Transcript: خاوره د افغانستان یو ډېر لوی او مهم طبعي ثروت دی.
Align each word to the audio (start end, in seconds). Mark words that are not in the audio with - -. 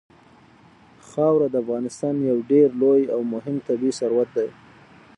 خاوره 1.09 1.47
د 1.51 1.55
افغانستان 1.63 2.15
یو 2.29 2.37
ډېر 2.51 2.67
لوی 2.81 3.01
او 3.13 3.21
مهم 3.33 3.55
طبعي 3.67 3.91
ثروت 3.99 4.29
دی. 4.37 4.49